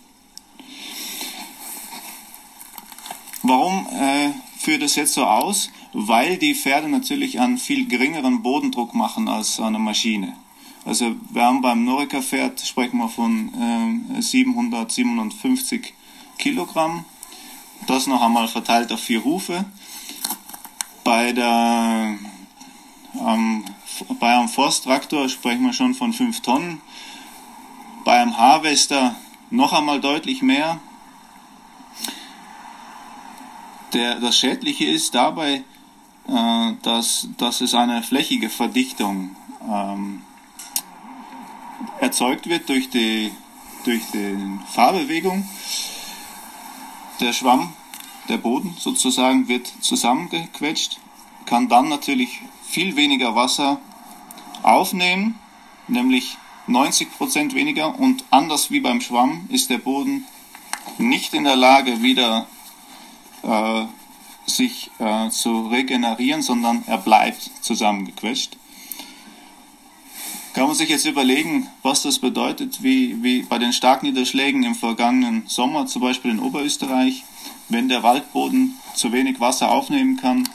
Warum 3.48 3.88
äh, 3.88 4.32
führt 4.58 4.82
das 4.82 4.98
jetzt 4.98 5.14
so 5.14 5.24
aus? 5.24 5.70
Weil 5.94 6.38
die 6.38 6.54
Pferde 6.54 6.90
natürlich 6.90 7.40
einen 7.40 7.58
viel 7.58 7.88
geringeren 7.88 8.42
Bodendruck 8.44 8.94
machen 8.94 9.30
als 9.30 9.62
eine 9.62 9.80
Maschine. 9.80 10.34
Also 10.84 11.16
wir 11.30 11.44
haben 11.44 11.62
beim 11.62 11.86
Norika-Pferd, 11.86 12.60
sprechen 12.60 12.98
wir 12.98 13.08
von 13.08 14.12
äh, 14.18 14.22
757 14.22 15.94
Kilogramm. 16.38 17.06
Das 17.88 18.08
noch 18.08 18.22
einmal 18.22 18.50
verteilt 18.50 18.92
auf 18.92 19.00
vier 19.00 19.24
Hufe. 19.24 19.64
Bei, 21.06 21.32
der, 21.32 22.18
ähm, 23.26 23.64
bei 24.20 24.38
einem 24.38 24.50
Forsttraktor 24.50 25.30
sprechen 25.30 25.64
wir 25.64 25.74
schon 25.74 25.94
von 25.94 26.12
5 26.12 26.42
Tonnen. 26.42 26.82
Bei 28.04 28.20
einem 28.20 28.38
Harvester 28.38 29.16
noch 29.52 29.72
einmal 29.72 30.02
deutlich 30.02 30.42
mehr. 30.42 30.82
Der, 33.94 34.20
das 34.20 34.38
Schädliche 34.38 34.86
ist 34.86 35.16
dabei, 35.16 35.64
äh, 36.28 36.74
dass, 36.82 37.30
dass 37.38 37.62
es 37.62 37.74
eine 37.74 38.04
flächige 38.04 38.50
Verdichtung 38.50 39.36
ähm, 39.68 40.22
erzeugt 42.00 42.48
wird 42.48 42.68
durch 42.70 42.90
die, 42.90 43.32
durch 43.86 44.02
die 44.14 44.36
Fahrbewegung. 44.72 45.48
Der 47.22 47.34
Schwamm, 47.34 47.74
der 48.30 48.38
Boden 48.38 48.76
sozusagen, 48.78 49.48
wird 49.48 49.72
zusammengequetscht, 49.80 51.00
kann 51.46 51.70
dann 51.70 51.88
natürlich 51.88 52.42
viel 52.68 52.96
weniger 52.96 53.36
Wasser 53.36 53.80
aufnehmen, 54.64 55.40
nämlich 55.88 56.38
90 56.68 57.18
Prozent 57.18 57.54
weniger. 57.56 57.98
Und 57.98 58.26
anders 58.30 58.70
wie 58.70 58.82
beim 58.82 59.00
Schwamm 59.00 59.48
ist 59.50 59.70
der 59.70 59.78
Boden 59.78 60.26
nicht 60.98 61.34
in 61.34 61.46
der 61.46 61.56
Lage, 61.56 62.02
wieder 62.02 62.48
äh, 63.44 63.86
sich 64.46 64.92
äh, 65.00 65.30
zu 65.30 65.68
regenerieren, 65.68 66.42
sondern 66.42 66.84
er 66.88 66.98
bleibt 66.98 67.52
zusammengequetscht. 67.62 68.58
Kann 70.54 70.68
man 70.68 70.76
sich 70.76 70.90
jetzt 70.90 71.06
überlegen, 71.06 71.68
was 71.84 72.02
das 72.02 72.18
bedeutet, 72.18 72.82
wie, 72.82 73.22
wie 73.22 73.44
bei 73.44 73.60
den 73.60 73.74
Starkniederschlägen 73.74 74.64
im 74.64 74.74
vergangenen 74.74 75.44
Sommer, 75.48 75.86
zum 75.86 76.02
Beispiel 76.02 76.32
in 76.32 76.40
Oberösterreich, 76.40 77.24
wenn 77.70 77.90
der 77.90 78.02
Waldboden 78.02 78.80
zu 78.96 79.12
wenig 79.12 79.40
Wasser 79.40 79.70
aufnehmen 79.70 80.18
kann, 80.18 80.50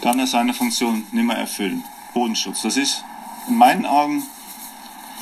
kann 0.00 0.18
er 0.18 0.26
seine 0.26 0.52
Funktion 0.52 1.04
nicht 1.12 1.24
mehr 1.24 1.36
erfüllen. 1.36 1.84
Bodenschutz. 2.12 2.62
Das 2.62 2.76
ist 2.76 3.04
in 3.46 3.56
meinen 3.56 3.86
Augen 3.86 4.22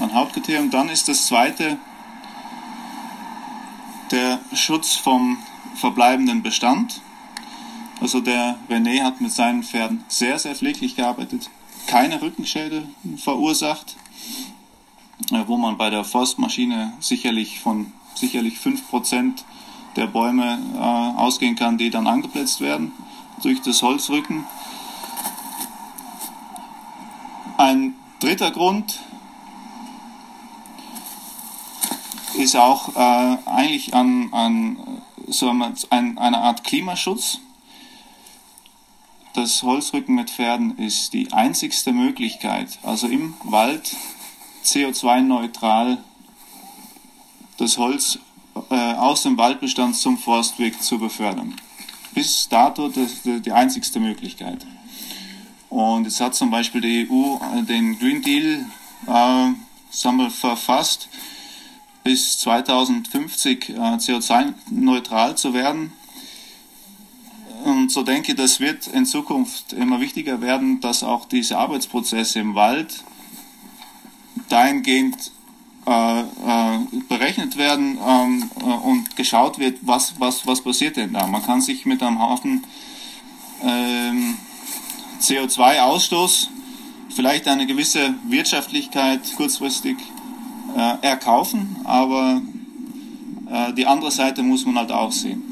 ein 0.00 0.14
Hauptkriterium. 0.14 0.70
Dann 0.70 0.88
ist 0.88 1.08
das 1.08 1.26
zweite 1.26 1.76
der 4.11 4.40
Schutz 4.54 4.94
vom 4.94 5.38
verbleibenden 5.75 6.43
Bestand. 6.43 7.00
Also 8.00 8.21
der 8.21 8.59
René 8.69 9.02
hat 9.02 9.21
mit 9.21 9.33
seinen 9.33 9.62
Pferden 9.62 10.04
sehr, 10.09 10.38
sehr 10.38 10.54
pfleglich 10.54 10.97
gearbeitet, 10.97 11.50
keine 11.87 12.21
Rückenschäden 12.21 12.95
verursacht, 13.16 13.97
äh, 15.31 15.45
wo 15.47 15.57
man 15.57 15.76
bei 15.76 15.90
der 15.90 16.04
Forstmaschine 16.04 16.93
sicherlich 17.00 17.61
von 17.61 17.93
sicherlich 18.14 18.59
5% 18.59 19.43
der 19.97 20.07
Bäume 20.07 20.59
äh, 20.75 20.78
ausgehen 21.19 21.57
kann, 21.57 21.78
die 21.78 21.90
dann 21.90 22.07
angeplätzt 22.07 22.61
werden 22.61 22.93
durch 23.43 23.61
das 23.62 23.83
Holzrücken. 23.83 24.45
Ein 27.57 27.95
dritter 28.19 28.50
Grund 28.50 29.00
ist 32.37 32.57
auch 32.57 32.97
äh, 32.97 33.37
eigentlich 33.47 33.95
an, 33.95 34.33
an 34.33 34.76
so 35.38 35.50
ein, 35.50 36.18
eine 36.18 36.38
Art 36.38 36.64
Klimaschutz. 36.64 37.38
Das 39.34 39.62
Holzrücken 39.62 40.14
mit 40.14 40.30
Pferden 40.30 40.78
ist 40.78 41.12
die 41.12 41.32
einzigste 41.32 41.92
Möglichkeit, 41.92 42.78
also 42.82 43.08
im 43.08 43.34
Wald 43.42 43.96
CO2-neutral 44.64 45.98
das 47.56 47.78
Holz 47.78 48.18
äh, 48.70 48.74
aus 48.94 49.22
dem 49.22 49.36
Waldbestand 49.36 49.96
zum 49.96 50.18
Forstweg 50.18 50.80
zu 50.82 50.98
befördern. 50.98 51.54
Bis 52.14 52.48
dato 52.48 52.88
das, 52.88 53.22
die 53.24 53.52
einzigste 53.52 53.98
Möglichkeit. 53.98 54.64
Und 55.68 56.04
jetzt 56.04 56.20
hat 56.20 56.36
zum 56.36 56.50
Beispiel 56.50 56.80
die 56.80 57.08
EU 57.10 57.38
den 57.62 57.98
Green 57.98 58.22
Deal 58.22 58.64
äh, 59.08 60.30
verfasst, 60.30 61.08
bis 62.04 62.38
2050 62.38 63.70
äh, 63.70 63.73
CO2-neutral 63.73 65.37
zu 65.37 65.54
werden. 65.54 65.92
Und 67.64 67.90
so 67.90 68.02
denke 68.02 68.32
ich, 68.32 68.37
das 68.37 68.61
wird 68.61 68.87
in 68.88 69.06
Zukunft 69.06 69.73
immer 69.73 70.00
wichtiger 70.00 70.42
werden, 70.42 70.80
dass 70.80 71.02
auch 71.02 71.25
diese 71.26 71.56
Arbeitsprozesse 71.56 72.38
im 72.38 72.54
Wald 72.54 73.02
dahingehend 74.50 75.32
äh, 75.87 76.20
äh, 76.20 76.78
berechnet 77.08 77.56
werden 77.56 77.99
ähm, 78.06 78.50
äh, 78.61 78.64
und 78.64 79.16
geschaut 79.16 79.58
wird, 79.58 79.78
was, 79.82 80.14
was, 80.18 80.46
was 80.46 80.61
passiert 80.62 80.96
denn 80.96 81.14
da. 81.14 81.26
Man 81.26 81.44
kann 81.44 81.62
sich 81.62 81.87
mit 81.87 82.02
einem 82.02 82.20
Haufen 82.20 82.64
ähm, 83.62 84.37
CO2-Ausstoß 85.20 86.49
vielleicht 87.14 87.49
eine 87.49 87.66
gewisse 87.66 88.14
Wirtschaftlichkeit 88.28 89.20
kurzfristig 89.37 89.96
äh, 90.76 91.07
erkaufen, 91.07 91.76
aber 91.85 92.40
äh, 93.50 93.73
die 93.75 93.87
andere 93.87 94.11
Seite 94.11 94.43
muss 94.43 94.64
man 94.66 94.76
halt 94.76 94.93
auch 94.93 95.12
sehen. 95.12 95.43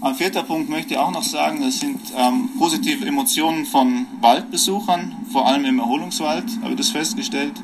Ein 0.00 0.14
vierter 0.14 0.44
Punkt 0.44 0.70
möchte 0.70 0.94
ich 0.94 0.98
auch 0.98 1.10
noch 1.10 1.24
sagen, 1.24 1.60
das 1.60 1.80
sind 1.80 2.00
ähm, 2.16 2.50
positive 2.56 3.04
Emotionen 3.04 3.66
von 3.66 4.06
Waldbesuchern, 4.20 5.16
vor 5.32 5.48
allem 5.48 5.64
im 5.64 5.80
Erholungswald, 5.80 6.44
habe 6.62 6.72
ich 6.72 6.78
das 6.78 6.90
festgestellt. 6.90 7.54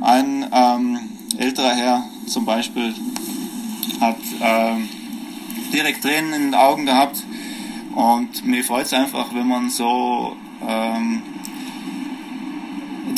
Ein 0.00 0.46
ähm, 0.52 0.98
älterer 1.36 1.74
Herr 1.74 2.04
zum 2.26 2.44
Beispiel 2.44 2.92
hat 4.00 4.16
ähm, 4.40 4.88
direkt 5.72 6.02
Tränen 6.02 6.32
in 6.32 6.42
den 6.42 6.54
Augen 6.54 6.86
gehabt 6.86 7.22
und 7.94 8.44
mir 8.44 8.64
freut 8.64 8.86
es 8.86 8.92
einfach, 8.92 9.32
wenn 9.32 9.46
man 9.46 9.70
so 9.70 10.36
ähm, 10.66 11.22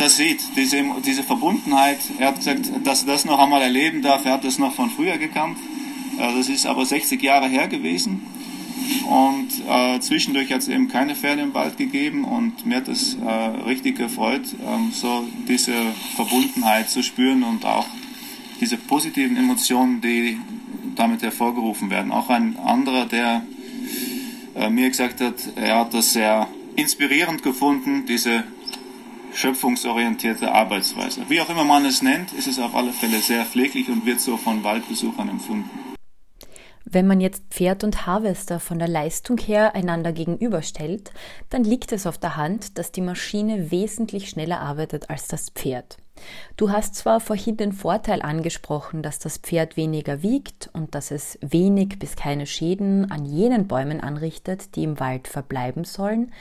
das 0.01 0.17
sieht, 0.17 0.41
diese, 0.57 0.83
diese 1.05 1.23
Verbundenheit. 1.23 1.99
Er 2.19 2.29
hat 2.29 2.37
gesagt, 2.37 2.71
dass 2.85 3.03
er 3.03 3.13
das 3.13 3.25
noch 3.25 3.39
einmal 3.39 3.61
erleben 3.61 4.03
darf. 4.03 4.25
Er 4.25 4.33
hat 4.33 4.45
das 4.45 4.59
noch 4.59 4.73
von 4.73 4.89
früher 4.91 5.19
gekannt. 5.19 5.59
Äh, 6.19 6.35
das 6.35 6.49
ist 6.49 6.67
aber 6.67 6.87
60 6.87 7.23
Jahre 7.23 7.49
her 7.49 7.69
gewesen. 7.69 8.23
Und 9.09 9.49
äh, 9.69 10.01
zwischendurch 10.01 10.53
hat 10.53 10.63
es 10.63 10.69
eben 10.69 10.89
keine 10.89 11.15
Pferde 11.15 11.43
im 11.43 11.55
Wald 11.55 11.77
gegeben 11.77 12.25
und 12.25 12.65
mir 12.67 12.79
hat 12.79 12.89
es 12.89 13.15
äh, 13.15 13.31
richtig 13.67 13.97
gefreut, 13.97 14.43
ähm, 14.67 14.91
so 14.93 15.25
diese 15.47 15.75
Verbundenheit 16.17 16.89
zu 16.89 17.03
spüren 17.03 17.43
und 17.43 17.65
auch 17.65 17.87
diese 18.61 18.77
positiven 18.79 19.37
Emotionen, 19.37 20.01
die 20.01 20.39
damit 20.97 21.23
hervorgerufen 21.23 21.91
werden. 21.91 22.11
Auch 22.11 22.31
ein 22.31 22.59
anderer, 22.59 23.07
der 23.07 23.43
äh, 24.57 24.71
mir 24.71 24.89
gesagt 24.89 25.21
hat, 25.21 25.35
er 25.57 25.81
hat 25.81 25.95
das 25.95 26.13
sehr 26.15 26.49
inspirierend 26.77 27.43
gefunden, 27.43 28.07
diese 28.07 28.45
schöpfungsorientierte 29.35 30.53
Arbeitsweise. 30.53 31.23
Wie 31.29 31.41
auch 31.41 31.49
immer 31.49 31.65
man 31.65 31.85
es 31.85 32.03
nennt, 32.03 32.33
ist 32.33 32.47
es 32.47 32.59
auf 32.59 32.75
alle 32.75 32.93
Fälle 32.93 33.21
sehr 33.21 33.45
pfleglich 33.45 33.89
und 33.89 34.07
wird 34.07 34.21
so 34.21 34.37
von 34.37 34.65
Waldbesuchern 34.65 35.29
empfunden. 35.29 35.71
Wenn 36.85 37.07
man 37.07 37.21
jetzt 37.21 37.45
Pferd 37.51 37.85
und 37.85 38.07
Harvester 38.07 38.59
von 38.59 38.79
der 38.79 38.89
Leistung 38.89 39.39
her 39.39 39.77
einander 39.77 40.13
gegenüberstellt, 40.13 41.13
dann 41.49 41.63
liegt 41.63 41.93
es 41.93 42.07
auf 42.07 42.19
der 42.19 42.37
Hand, 42.37 42.79
dass 42.79 42.91
die 42.91 43.01
Maschine 43.01 43.71
wesentlich 43.71 44.29
schneller 44.29 44.61
arbeitet 44.61 45.09
als 45.09 45.29
das 45.29 45.51
Pferd. 45.51 45.99
Du 46.57 46.71
hast 46.71 46.97
zwar 46.97 47.21
vorhin 47.21 47.57
den 47.57 47.73
Vorteil 47.73 48.23
angesprochen, 48.23 49.03
dass 49.03 49.19
das 49.19 49.39
Pferd 49.39 49.77
weniger 49.77 50.23
wiegt 50.23 50.69
und 50.73 50.95
dass 50.95 51.11
es 51.11 51.39
wenig 51.41 51.99
bis 51.99 52.17
keine 52.17 52.47
Schäden 52.47 53.11
an 53.11 53.25
jenen 53.25 53.69
Bäumen 53.69 54.01
anrichtet, 54.01 54.75
die 54.75 54.83
im 54.83 55.01
Wald 55.01 55.29
verbleiben 55.29 55.85
sollen, 55.85 56.33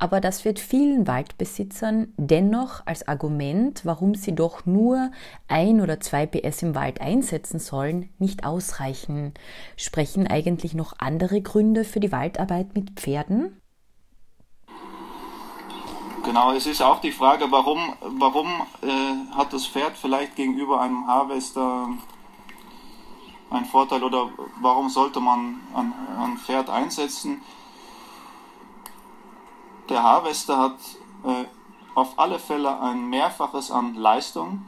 aber 0.00 0.20
das 0.20 0.44
wird 0.44 0.58
vielen 0.58 1.06
Waldbesitzern 1.06 2.12
dennoch 2.16 2.86
als 2.86 3.06
Argument, 3.06 3.82
warum 3.84 4.14
sie 4.14 4.34
doch 4.34 4.64
nur 4.64 5.10
ein 5.46 5.80
oder 5.80 6.00
zwei 6.00 6.26
PS 6.26 6.62
im 6.62 6.74
Wald 6.74 7.00
einsetzen 7.00 7.58
sollen, 7.58 8.08
nicht 8.18 8.44
ausreichen. 8.44 9.34
Sprechen 9.76 10.26
eigentlich 10.26 10.74
noch 10.74 10.94
andere 10.98 11.42
Gründe 11.42 11.84
für 11.84 12.00
die 12.00 12.12
Waldarbeit 12.12 12.74
mit 12.74 12.98
Pferden? 12.98 13.60
Genau, 16.24 16.52
es 16.52 16.66
ist 16.66 16.82
auch 16.82 17.00
die 17.00 17.12
Frage, 17.12 17.46
warum, 17.50 17.78
warum 18.18 18.46
äh, 18.82 19.34
hat 19.36 19.52
das 19.52 19.66
Pferd 19.66 19.96
vielleicht 19.96 20.34
gegenüber 20.34 20.80
einem 20.80 21.06
Harvester 21.06 21.88
einen 23.50 23.66
Vorteil 23.66 24.02
oder 24.02 24.30
warum 24.60 24.88
sollte 24.88 25.20
man 25.20 25.60
ein, 25.74 25.92
ein 26.18 26.38
Pferd 26.38 26.70
einsetzen? 26.70 27.42
Der 29.90 30.04
Harvester 30.04 30.56
hat 30.56 30.78
äh, 31.24 31.44
auf 31.96 32.16
alle 32.16 32.38
Fälle 32.38 32.80
ein 32.80 33.08
Mehrfaches 33.08 33.72
an 33.72 33.96
Leistung. 33.96 34.64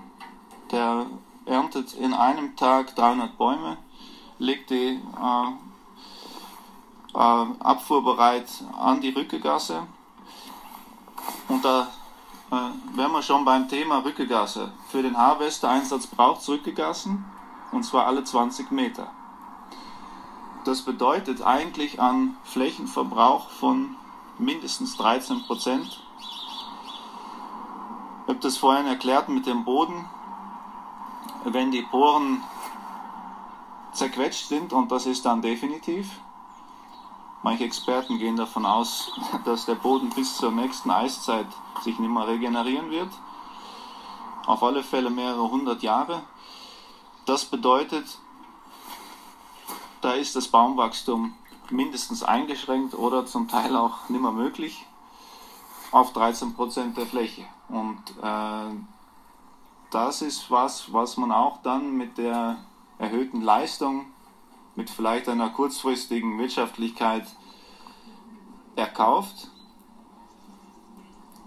Der 0.72 1.06
erntet 1.46 1.94
in 1.94 2.12
einem 2.12 2.56
Tag 2.56 2.96
300 2.96 3.38
Bäume, 3.38 3.76
legt 4.38 4.70
die 4.70 5.00
äh, 5.00 5.48
äh, 7.14 7.46
Abfuhr 7.60 8.02
bereit 8.02 8.48
an 8.76 9.00
die 9.00 9.10
Rückegasse. 9.10 9.86
Und 11.46 11.64
da 11.64 11.86
äh, 12.50 12.96
wären 12.96 13.12
wir 13.12 13.22
schon 13.22 13.44
beim 13.44 13.68
Thema 13.68 13.98
Rückegasse. 13.98 14.72
Für 14.88 15.02
den 15.02 15.16
Harvester-Einsatz 15.16 16.08
braucht 16.08 16.40
es 16.40 16.48
Rückegassen 16.48 17.24
und 17.70 17.84
zwar 17.84 18.06
alle 18.06 18.24
20 18.24 18.72
Meter. 18.72 19.06
Das 20.64 20.82
bedeutet 20.82 21.42
eigentlich 21.42 22.00
an 22.00 22.36
Flächenverbrauch 22.42 23.50
von 23.50 23.96
mindestens 24.42 24.96
13 24.96 25.44
Prozent. 25.44 26.00
Ich 28.22 28.28
habe 28.28 28.40
das 28.40 28.56
vorhin 28.56 28.86
erklärt 28.86 29.28
mit 29.28 29.46
dem 29.46 29.64
Boden. 29.64 30.08
Wenn 31.44 31.70
die 31.70 31.82
Poren 31.82 32.42
zerquetscht 33.92 34.46
sind, 34.46 34.72
und 34.72 34.90
das 34.90 35.06
ist 35.06 35.24
dann 35.24 35.42
definitiv, 35.42 36.08
manche 37.42 37.64
Experten 37.64 38.18
gehen 38.18 38.36
davon 38.36 38.64
aus, 38.64 39.12
dass 39.44 39.66
der 39.66 39.74
Boden 39.74 40.10
bis 40.10 40.36
zur 40.36 40.52
nächsten 40.52 40.90
Eiszeit 40.90 41.46
sich 41.82 41.98
nicht 41.98 42.10
mehr 42.10 42.26
regenerieren 42.26 42.90
wird, 42.90 43.10
auf 44.46 44.62
alle 44.62 44.82
Fälle 44.82 45.10
mehrere 45.10 45.50
hundert 45.50 45.82
Jahre. 45.82 46.22
Das 47.26 47.44
bedeutet, 47.44 48.18
da 50.00 50.12
ist 50.12 50.34
das 50.34 50.48
Baumwachstum 50.48 51.34
mindestens 51.72 52.22
eingeschränkt 52.22 52.94
oder 52.94 53.26
zum 53.26 53.48
Teil 53.48 53.76
auch 53.76 54.08
nicht 54.08 54.20
mehr 54.20 54.32
möglich 54.32 54.86
auf 55.90 56.12
13 56.12 56.54
Prozent 56.54 56.96
der 56.96 57.06
Fläche. 57.06 57.44
Und 57.68 58.02
äh, 58.22 58.74
das 59.90 60.22
ist 60.22 60.50
was, 60.50 60.92
was 60.92 61.16
man 61.16 61.32
auch 61.32 61.62
dann 61.62 61.96
mit 61.96 62.18
der 62.18 62.56
erhöhten 62.98 63.42
Leistung, 63.42 64.06
mit 64.74 64.88
vielleicht 64.88 65.28
einer 65.28 65.50
kurzfristigen 65.50 66.38
Wirtschaftlichkeit 66.38 67.26
erkauft, 68.74 69.50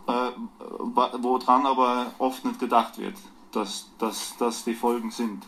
äh, 0.07 0.31
woran 0.67 1.65
aber 1.65 2.11
oft 2.19 2.45
nicht 2.45 2.59
gedacht 2.59 2.99
wird, 2.99 3.17
dass, 3.51 3.89
dass 3.97 4.37
das 4.37 4.63
die 4.63 4.75
Folgen 4.75 5.09
sind. 5.09 5.43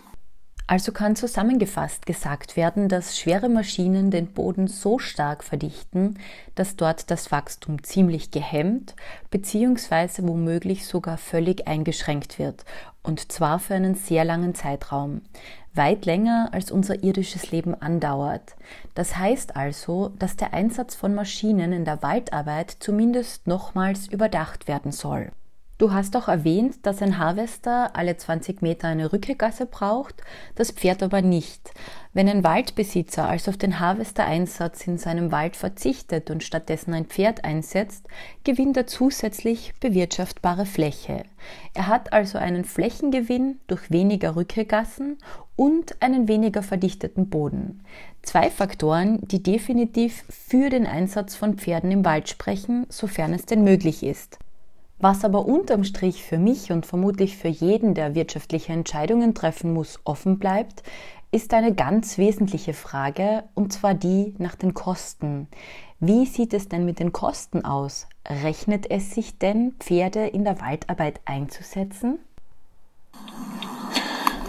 Also 0.69 0.91
kann 0.91 1.15
zusammengefasst 1.15 2.05
gesagt 2.05 2.57
werden, 2.57 2.89
dass 2.89 3.17
schwere 3.17 3.47
Maschinen 3.47 4.11
den 4.11 4.27
Boden 4.27 4.67
so 4.67 4.99
stark 4.99 5.45
verdichten, 5.45 6.19
dass 6.55 6.75
dort 6.75 7.09
das 7.09 7.31
Wachstum 7.31 7.83
ziemlich 7.83 8.31
gehemmt 8.31 8.93
bzw. 9.31 10.23
womöglich 10.23 10.85
sogar 10.85 11.17
völlig 11.17 11.69
eingeschränkt 11.69 12.37
wird, 12.37 12.65
und 13.01 13.31
zwar 13.31 13.59
für 13.59 13.75
einen 13.75 13.95
sehr 13.95 14.25
langen 14.25 14.55
Zeitraum, 14.55 15.21
weit 15.73 16.05
länger 16.05 16.49
als 16.51 16.69
unser 16.69 17.01
irdisches 17.01 17.49
Leben 17.51 17.73
andauert. 17.73 18.57
Das 18.93 19.15
heißt 19.15 19.55
also, 19.55 20.09
dass 20.19 20.35
der 20.35 20.53
Einsatz 20.53 20.95
von 20.95 21.15
Maschinen 21.15 21.71
in 21.71 21.85
der 21.85 22.03
Waldarbeit 22.03 22.75
zumindest 22.81 23.47
nochmals 23.47 24.07
überdacht 24.07 24.67
werden 24.67 24.91
soll. 24.91 25.31
Du 25.79 25.93
hast 25.93 26.15
auch 26.17 26.27
erwähnt, 26.27 26.87
dass 26.87 27.03
ein 27.03 27.19
Harvester 27.19 27.95
alle 27.95 28.17
20 28.17 28.63
Meter 28.63 28.87
eine 28.87 29.13
Rückegasse 29.13 29.67
braucht, 29.67 30.23
das 30.55 30.71
Pferd 30.71 31.03
aber 31.03 31.21
nicht. 31.21 31.71
Wenn 32.13 32.27
ein 32.27 32.43
Waldbesitzer 32.43 33.29
also 33.29 33.51
auf 33.51 33.57
den 33.57 33.79
Harvester-Einsatz 33.79 34.87
in 34.87 34.97
seinem 34.97 35.31
Wald 35.31 35.55
verzichtet 35.55 36.31
und 36.31 36.43
stattdessen 36.43 36.95
ein 36.95 37.05
Pferd 37.05 37.45
einsetzt, 37.45 38.07
gewinnt 38.43 38.75
er 38.75 38.87
zusätzlich 38.87 39.75
bewirtschaftbare 39.79 40.65
Fläche. 40.65 41.25
Er 41.75 41.85
hat 41.85 42.11
also 42.11 42.39
einen 42.39 42.65
Flächengewinn 42.65 43.59
durch 43.67 43.91
weniger 43.91 44.35
Rückegassen 44.35 45.19
und 45.55 46.01
einen 46.01 46.27
weniger 46.27 46.63
verdichteten 46.63 47.29
Boden. 47.29 47.83
Zwei 48.23 48.49
Faktoren, 48.49 49.19
die 49.27 49.43
definitiv 49.43 50.23
für 50.29 50.71
den 50.71 50.87
Einsatz 50.87 51.35
von 51.35 51.59
Pferden 51.59 51.91
im 51.91 52.03
Wald 52.03 52.29
sprechen, 52.29 52.87
sofern 52.89 53.31
es 53.31 53.45
denn 53.45 53.63
möglich 53.63 54.01
ist. 54.01 54.39
Was 54.99 55.23
aber 55.23 55.45
unterm 55.45 55.83
Strich 55.83 56.23
für 56.23 56.39
mich 56.39 56.71
und 56.71 56.85
vermutlich 56.85 57.37
für 57.37 57.49
jeden, 57.49 57.93
der 57.93 58.15
wirtschaftliche 58.15 58.73
Entscheidungen 58.73 59.35
treffen 59.35 59.71
muss, 59.71 59.99
offen 60.05 60.39
bleibt, 60.39 60.81
ist 61.29 61.53
eine 61.53 61.75
ganz 61.75 62.17
wesentliche 62.17 62.73
Frage, 62.73 63.43
und 63.53 63.71
zwar 63.71 63.93
die 63.93 64.33
nach 64.39 64.55
den 64.55 64.73
Kosten. 64.73 65.47
Wie 65.99 66.25
sieht 66.25 66.53
es 66.53 66.67
denn 66.67 66.85
mit 66.85 66.99
den 66.99 67.11
Kosten 67.11 67.63
aus? 67.63 68.07
Rechnet 68.25 68.89
es 68.89 69.13
sich 69.13 69.37
denn, 69.37 69.75
Pferde 69.79 70.25
in 70.25 70.43
der 70.43 70.61
Waldarbeit 70.61 71.19
einzusetzen? 71.25 72.17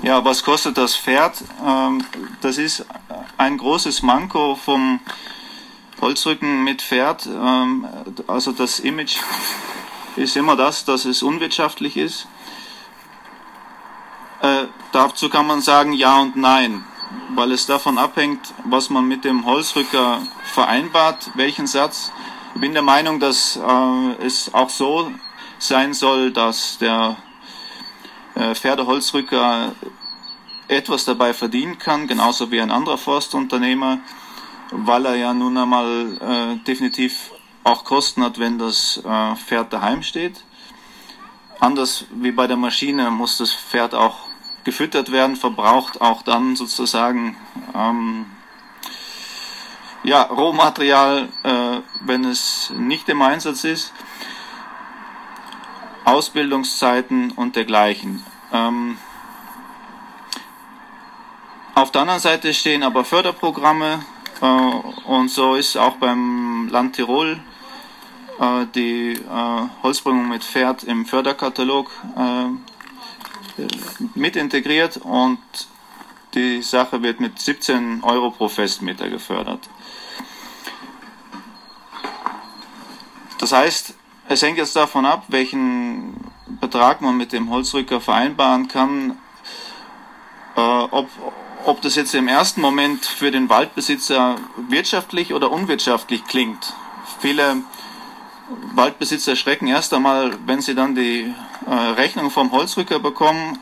Ja, 0.02 0.24
was 0.24 0.42
kostet 0.42 0.78
das 0.78 0.96
Pferd? 0.96 1.42
Ähm, 1.66 2.04
das 2.40 2.56
ist 2.56 2.86
ein 3.36 3.58
großes 3.58 4.02
Manko 4.02 4.54
vom 4.54 5.00
Holzrücken 6.00 6.64
mit 6.64 6.80
Pferd. 6.80 7.26
Ähm, 7.26 7.86
also 8.26 8.52
das 8.52 8.78
Image 8.78 9.18
ist 10.18 10.36
immer 10.36 10.56
das, 10.56 10.84
dass 10.84 11.04
es 11.04 11.22
unwirtschaftlich 11.22 11.96
ist. 11.96 12.26
Äh, 14.42 14.66
dazu 14.92 15.28
kann 15.28 15.46
man 15.46 15.60
sagen 15.62 15.92
ja 15.92 16.20
und 16.20 16.36
nein, 16.36 16.84
weil 17.34 17.52
es 17.52 17.66
davon 17.66 17.98
abhängt, 17.98 18.54
was 18.64 18.90
man 18.90 19.06
mit 19.06 19.24
dem 19.24 19.46
Holzrücker 19.46 20.20
vereinbart, 20.52 21.30
welchen 21.34 21.66
Satz. 21.66 22.12
Ich 22.54 22.60
bin 22.60 22.72
der 22.72 22.82
Meinung, 22.82 23.20
dass 23.20 23.56
äh, 23.56 24.24
es 24.24 24.52
auch 24.54 24.70
so 24.70 25.10
sein 25.58 25.94
soll, 25.94 26.32
dass 26.32 26.78
der 26.78 27.16
äh, 28.34 28.54
Pferdeholzrücker 28.54 29.72
etwas 30.68 31.04
dabei 31.04 31.32
verdienen 31.32 31.78
kann, 31.78 32.06
genauso 32.06 32.50
wie 32.50 32.60
ein 32.60 32.70
anderer 32.70 32.98
Forstunternehmer, 32.98 34.00
weil 34.70 35.06
er 35.06 35.16
ja 35.16 35.32
nun 35.32 35.56
einmal 35.56 36.18
äh, 36.20 36.64
definitiv 36.64 37.30
auch 37.68 37.84
Kosten 37.84 38.24
hat, 38.24 38.38
wenn 38.38 38.58
das 38.58 39.00
äh, 39.04 39.36
Pferd 39.36 39.72
daheim 39.72 40.02
steht. 40.02 40.42
Anders 41.60 42.06
wie 42.12 42.32
bei 42.32 42.46
der 42.46 42.56
Maschine 42.56 43.10
muss 43.10 43.38
das 43.38 43.52
Pferd 43.52 43.94
auch 43.94 44.16
gefüttert 44.64 45.12
werden, 45.12 45.36
verbraucht 45.36 46.00
auch 46.00 46.22
dann 46.22 46.56
sozusagen 46.56 47.36
ähm, 47.74 48.26
ja, 50.02 50.22
Rohmaterial, 50.22 51.28
äh, 51.42 51.80
wenn 52.00 52.24
es 52.24 52.72
nicht 52.76 53.08
im 53.08 53.20
Einsatz 53.22 53.64
ist, 53.64 53.92
Ausbildungszeiten 56.04 57.32
und 57.32 57.56
dergleichen. 57.56 58.24
Ähm, 58.52 58.96
auf 61.74 61.90
der 61.92 62.02
anderen 62.02 62.20
Seite 62.20 62.54
stehen 62.54 62.82
aber 62.82 63.04
Förderprogramme 63.04 64.04
äh, 64.40 64.44
und 64.44 65.30
so 65.30 65.54
ist 65.54 65.76
auch 65.76 65.96
beim 65.96 66.68
Land 66.68 66.96
Tirol 66.96 67.40
die 68.74 69.12
äh, 69.14 69.82
Holzbringung 69.82 70.28
mit 70.28 70.44
Pferd 70.44 70.84
im 70.84 71.06
Förderkatalog 71.06 71.90
äh, 72.16 73.62
mit 74.14 74.36
integriert 74.36 74.98
und 74.98 75.38
die 76.34 76.62
Sache 76.62 77.02
wird 77.02 77.20
mit 77.20 77.40
17 77.40 78.04
Euro 78.04 78.30
pro 78.30 78.48
Festmeter 78.48 79.08
gefördert. 79.08 79.68
Das 83.38 83.52
heißt, 83.52 83.94
es 84.28 84.42
hängt 84.42 84.58
jetzt 84.58 84.76
davon 84.76 85.06
ab, 85.06 85.24
welchen 85.28 86.14
Betrag 86.60 87.00
man 87.00 87.16
mit 87.16 87.32
dem 87.32 87.50
Holzrücker 87.50 88.00
vereinbaren 88.00 88.68
kann, 88.68 89.18
äh, 90.56 90.60
ob, 90.60 91.08
ob 91.64 91.82
das 91.82 91.94
jetzt 91.94 92.14
im 92.14 92.28
ersten 92.28 92.60
Moment 92.60 93.06
für 93.06 93.30
den 93.30 93.48
Waldbesitzer 93.48 94.36
wirtschaftlich 94.68 95.32
oder 95.32 95.50
unwirtschaftlich 95.50 96.24
klingt. 96.26 96.74
Viele 97.20 97.62
Waldbesitzer 98.74 99.36
schrecken 99.36 99.66
erst 99.66 99.92
einmal, 99.92 100.36
wenn 100.46 100.60
sie 100.60 100.74
dann 100.74 100.94
die 100.94 101.32
äh, 101.66 101.72
Rechnung 101.72 102.30
vom 102.30 102.52
Holzrücker 102.52 102.98
bekommen 102.98 103.58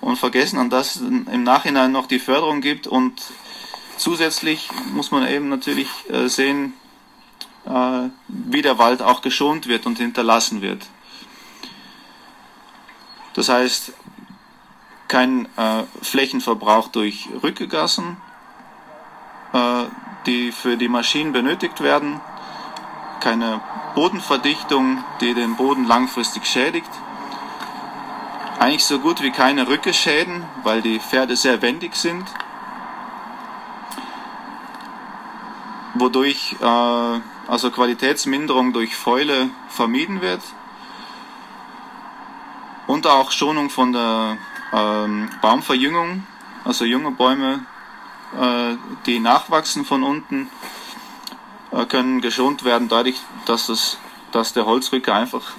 und 0.00 0.16
vergessen, 0.16 0.58
an 0.58 0.70
das 0.70 0.96
im 0.96 1.42
Nachhinein 1.42 1.92
noch 1.92 2.06
die 2.06 2.18
Förderung 2.18 2.60
gibt. 2.60 2.86
Und 2.86 3.20
zusätzlich 3.96 4.68
muss 4.92 5.10
man 5.10 5.28
eben 5.28 5.48
natürlich 5.48 5.88
äh, 6.08 6.28
sehen, 6.28 6.72
äh, 7.66 8.08
wie 8.28 8.62
der 8.62 8.78
Wald 8.78 9.02
auch 9.02 9.20
geschont 9.22 9.68
wird 9.68 9.86
und 9.86 9.98
hinterlassen 9.98 10.62
wird. 10.62 10.86
Das 13.34 13.48
heißt, 13.48 13.92
kein 15.08 15.46
äh, 15.56 15.84
Flächenverbrauch 16.00 16.88
durch 16.88 17.28
Rückegassen, 17.42 18.16
äh, 19.52 19.84
die 20.26 20.52
für 20.52 20.76
die 20.76 20.88
Maschinen 20.88 21.32
benötigt 21.32 21.82
werden, 21.82 22.20
keine 23.22 23.60
Bodenverdichtung, 23.94 25.04
die 25.20 25.32
den 25.34 25.56
Boden 25.56 25.86
langfristig 25.86 26.44
schädigt. 26.46 26.90
Eigentlich 28.58 28.84
so 28.84 28.98
gut 28.98 29.22
wie 29.22 29.30
keine 29.30 29.68
Rückeschäden, 29.68 30.44
weil 30.64 30.82
die 30.82 30.98
Pferde 30.98 31.36
sehr 31.36 31.62
wendig 31.62 31.94
sind. 31.94 32.24
Wodurch 35.94 36.56
äh, 36.60 37.20
also 37.48 37.70
Qualitätsminderung 37.70 38.72
durch 38.72 38.96
Fäule 38.96 39.50
vermieden 39.68 40.20
wird. 40.20 40.42
Und 42.86 43.06
auch 43.06 43.30
Schonung 43.30 43.70
von 43.70 43.92
der 43.92 44.36
ähm, 44.72 45.30
Baumverjüngung, 45.40 46.26
also 46.64 46.84
junge 46.84 47.12
Bäume, 47.12 47.64
äh, 48.40 48.76
die 49.06 49.20
nachwachsen 49.20 49.84
von 49.84 50.02
unten, 50.02 50.50
können 51.88 52.20
geschont 52.20 52.64
werden, 52.64 52.88
dadurch, 52.88 53.16
dass, 53.46 53.66
das, 53.66 53.98
dass 54.30 54.52
der 54.52 54.66
Holzrücker 54.66 55.14
einfach 55.14 55.52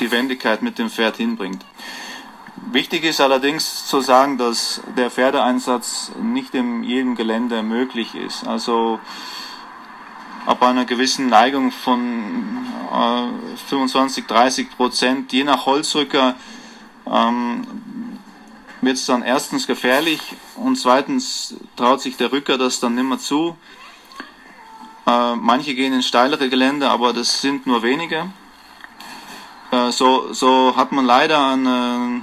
die 0.00 0.10
Wendigkeit 0.10 0.62
mit 0.62 0.78
dem 0.78 0.90
Pferd 0.90 1.16
hinbringt. 1.16 1.64
Wichtig 2.72 3.04
ist 3.04 3.20
allerdings 3.20 3.86
zu 3.86 4.00
sagen, 4.00 4.38
dass 4.38 4.80
der 4.96 5.10
Pferdeeinsatz 5.10 6.12
nicht 6.20 6.54
in 6.54 6.82
jedem 6.82 7.14
Gelände 7.14 7.62
möglich 7.62 8.14
ist. 8.14 8.46
Also 8.46 8.98
ab 10.46 10.62
einer 10.62 10.84
gewissen 10.84 11.28
Neigung 11.28 11.70
von 11.70 12.66
äh, 12.92 13.56
25, 13.68 14.26
30 14.26 14.76
Prozent, 14.76 15.32
je 15.32 15.44
nach 15.44 15.66
Holzrücker, 15.66 16.34
ähm, 17.06 17.66
wird 18.80 18.96
es 18.96 19.06
dann 19.06 19.22
erstens 19.22 19.66
gefährlich 19.66 20.20
und 20.56 20.76
zweitens 20.76 21.54
traut 21.76 22.00
sich 22.00 22.16
der 22.16 22.32
Rücker 22.32 22.58
das 22.58 22.80
dann 22.80 22.94
nimmer 22.94 23.18
zu. 23.18 23.56
Äh, 25.06 25.36
manche 25.36 25.74
gehen 25.74 25.92
in 25.92 26.02
steilere 26.02 26.48
Gelände, 26.48 26.90
aber 26.90 27.12
das 27.12 27.40
sind 27.40 27.66
nur 27.66 27.82
wenige. 27.82 28.28
Äh, 29.70 29.92
so, 29.92 30.32
so 30.32 30.74
hat 30.76 30.90
man 30.90 31.04
leider 31.04 31.46
eine 31.46 32.22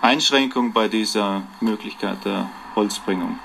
Einschränkung 0.00 0.72
bei 0.72 0.86
dieser 0.86 1.42
Möglichkeit 1.60 2.24
der 2.24 2.48
Holzbringung. 2.76 3.38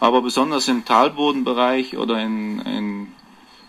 Aber 0.00 0.20
besonders 0.20 0.66
im 0.66 0.84
Talbodenbereich 0.84 1.96
oder 1.96 2.20
in, 2.20 2.58
in 2.62 3.14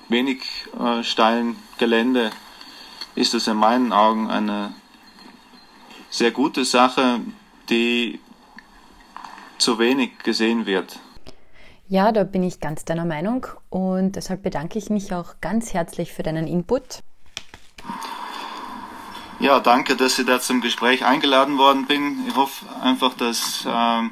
wenig 0.10 0.42
äh, 0.80 1.04
steilen 1.04 1.56
Gelände 1.78 2.32
ist 3.14 3.36
es 3.36 3.48
in 3.48 3.58
meinen 3.58 3.94
Augen 3.94 4.32
eine 4.32 4.74
sehr 6.10 6.32
gute 6.32 6.66
Sache, 6.66 7.20
die 7.70 8.20
zu 9.60 9.78
wenig 9.78 10.18
gesehen 10.24 10.66
wird. 10.66 11.00
Ja, 11.94 12.12
da 12.12 12.24
bin 12.24 12.42
ich 12.42 12.60
ganz 12.60 12.86
deiner 12.86 13.06
Meinung 13.06 13.46
und 13.70 14.16
deshalb 14.16 14.42
bedanke 14.42 14.80
ich 14.80 14.90
mich 14.90 15.14
auch 15.14 15.36
ganz 15.42 15.76
herzlich 15.76 16.12
für 16.12 16.24
deinen 16.24 16.48
Input. 16.48 17.04
Ja, 19.40 19.60
danke, 19.60 19.96
dass 19.96 20.18
ich 20.18 20.26
da 20.26 20.40
zum 20.40 20.62
Gespräch 20.62 21.06
eingeladen 21.06 21.60
worden 21.60 21.86
bin. 21.86 22.26
Ich 22.28 22.36
hoffe 22.36 22.66
einfach, 22.82 23.14
dass 23.14 23.68
ähm, 23.70 24.12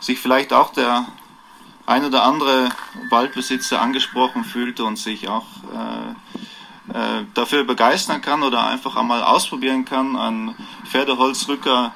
sich 0.00 0.18
vielleicht 0.18 0.54
auch 0.54 0.72
der 0.72 1.04
ein 1.84 2.06
oder 2.06 2.22
andere 2.22 2.70
Waldbesitzer 3.10 3.82
angesprochen 3.82 4.42
fühlt 4.42 4.80
und 4.80 4.96
sich 4.96 5.28
auch 5.28 5.44
äh, 5.74 6.96
äh, 6.96 7.24
dafür 7.34 7.64
begeistern 7.64 8.22
kann 8.22 8.42
oder 8.42 8.66
einfach 8.66 8.96
einmal 8.96 9.22
ausprobieren 9.22 9.84
kann, 9.84 10.16
einen 10.16 10.56
Pferdeholzrücker 10.86 11.92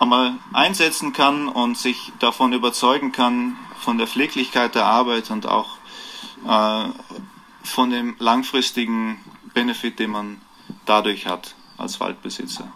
einmal 0.00 0.36
einsetzen 0.54 1.12
kann 1.12 1.48
und 1.48 1.76
sich 1.76 2.12
davon 2.18 2.54
überzeugen 2.54 3.12
kann, 3.12 3.58
von 3.78 3.98
der 3.98 4.06
Pfleglichkeit 4.06 4.74
der 4.74 4.86
Arbeit 4.86 5.30
und 5.30 5.46
auch 5.46 5.78
äh, 6.46 6.84
von 7.62 7.90
dem 7.90 8.16
langfristigen 8.18 9.24
Benefit, 9.54 9.98
den 9.98 10.10
man 10.10 10.40
dadurch 10.84 11.26
hat 11.26 11.54
als 11.76 12.00
Waldbesitzer. 12.00 12.72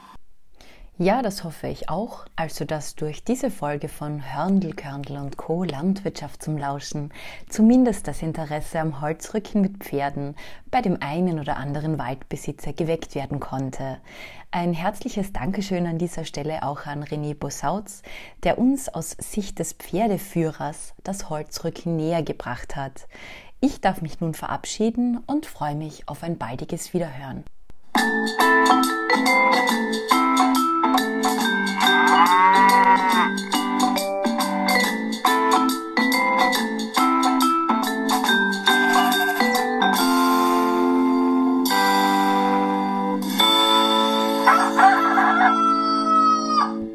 Ja, 0.98 1.22
das 1.22 1.42
hoffe 1.42 1.68
ich 1.68 1.88
auch. 1.88 2.26
Also, 2.36 2.66
dass 2.66 2.94
durch 2.94 3.24
diese 3.24 3.50
Folge 3.50 3.88
von 3.88 4.22
Hörndl, 4.34 4.74
Körndl 4.74 5.16
und 5.16 5.38
Co. 5.38 5.64
Landwirtschaft 5.64 6.42
zum 6.42 6.58
Lauschen 6.58 7.12
zumindest 7.48 8.06
das 8.06 8.20
Interesse 8.20 8.78
am 8.78 9.00
Holzrücken 9.00 9.62
mit 9.62 9.78
Pferden 9.78 10.36
bei 10.70 10.82
dem 10.82 10.98
einen 11.00 11.40
oder 11.40 11.56
anderen 11.56 11.98
Waldbesitzer 11.98 12.74
geweckt 12.74 13.14
werden 13.14 13.40
konnte. 13.40 13.98
Ein 14.50 14.74
herzliches 14.74 15.32
Dankeschön 15.32 15.86
an 15.86 15.96
dieser 15.96 16.26
Stelle 16.26 16.62
auch 16.62 16.84
an 16.84 17.02
René 17.02 17.34
Bossautz, 17.34 18.02
der 18.44 18.58
uns 18.58 18.90
aus 18.90 19.16
Sicht 19.18 19.60
des 19.60 19.72
Pferdeführers 19.72 20.92
das 21.02 21.30
Holzrücken 21.30 21.96
näher 21.96 22.22
gebracht 22.22 22.76
hat. 22.76 23.08
Ich 23.60 23.80
darf 23.80 24.02
mich 24.02 24.20
nun 24.20 24.34
verabschieden 24.34 25.20
und 25.26 25.46
freue 25.46 25.74
mich 25.74 26.06
auf 26.06 26.22
ein 26.22 26.36
baldiges 26.36 26.92
Wiederhören. 26.92 27.44
Thank 30.94 31.24
you. 33.54 33.61